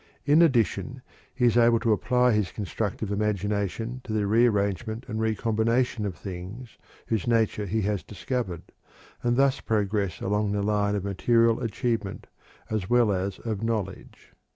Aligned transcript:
In 0.25 0.41
addition, 0.41 1.03
he 1.31 1.45
is 1.45 1.55
able 1.55 1.79
to 1.81 1.91
apply 1.91 2.31
his 2.31 2.51
constructive 2.51 3.11
imagination 3.11 4.01
to 4.03 4.11
the 4.13 4.25
rearrangement 4.25 5.05
and 5.07 5.19
recombination 5.21 6.07
of 6.07 6.15
things 6.15 6.75
whose 7.05 7.27
nature 7.27 7.67
he 7.67 7.83
has 7.83 8.01
discovered, 8.01 8.63
and 9.21 9.37
thus 9.37 9.59
progress 9.59 10.19
along 10.19 10.53
the 10.53 10.63
line 10.63 10.95
of 10.95 11.03
material 11.03 11.59
achievement 11.61 12.25
as 12.67 12.89
well 12.89 13.11
as 13.11 13.37
of 13.41 13.61
knowledge. 13.61 14.33